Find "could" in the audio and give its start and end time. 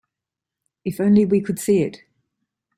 1.41-1.59